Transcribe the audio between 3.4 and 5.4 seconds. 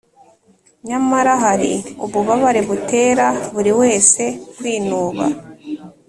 buri wese kwinuba